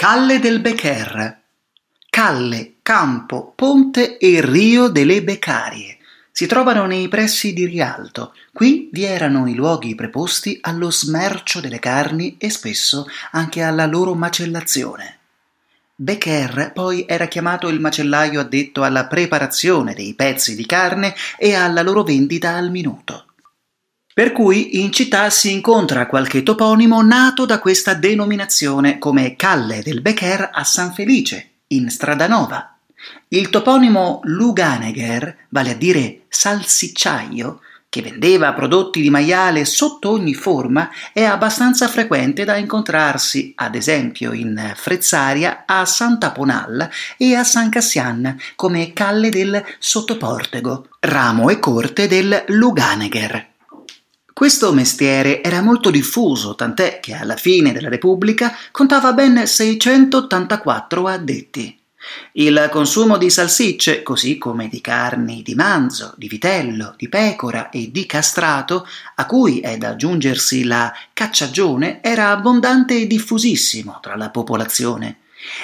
[0.00, 1.42] Calle del Becher.
[2.08, 5.98] Calle, campo, ponte e rio delle Beccarie.
[6.32, 8.32] Si trovano nei pressi di Rialto.
[8.50, 14.14] Qui vi erano i luoghi preposti allo smercio delle carni e spesso anche alla loro
[14.14, 15.18] macellazione.
[15.94, 21.82] Becker poi era chiamato il macellaio addetto alla preparazione dei pezzi di carne e alla
[21.82, 23.26] loro vendita al minuto.
[24.20, 30.02] Per cui in città si incontra qualche toponimo nato da questa denominazione, come Calle del
[30.02, 32.76] Becher a San Felice, in Stradanova.
[33.28, 40.90] Il toponimo Luganegher, vale a dire salsicciaio, che vendeva prodotti di maiale sotto ogni forma,
[41.14, 47.70] è abbastanza frequente da incontrarsi, ad esempio in Frezzaria, a Santa Ponal e a San
[47.70, 53.49] Cassian, come Calle del Sottoportego, ramo e corte del Luganegher.
[54.40, 61.78] Questo mestiere era molto diffuso, tant'è che alla fine della Repubblica contava ben 684 addetti.
[62.32, 67.90] Il consumo di salsicce, così come di carni di manzo, di vitello, di pecora e
[67.90, 74.30] di castrato, a cui è da aggiungersi la cacciagione, era abbondante e diffusissimo tra la
[74.30, 75.18] popolazione.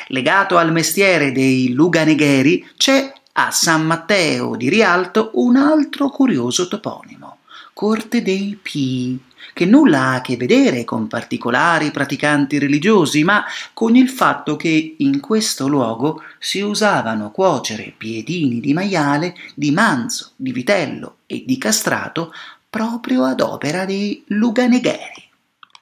[0.09, 7.39] Legato al mestiere dei luganegheri c'è a San Matteo di Rialto un altro curioso toponimo
[7.77, 13.97] corte dei Pii, che nulla ha a che vedere con particolari praticanti religiosi, ma con
[13.97, 20.53] il fatto che in questo luogo si usavano cuocere piedini di maiale, di manzo, di
[20.53, 22.33] vitello e di castrato
[22.71, 25.26] proprio ad opera dei luganegheri.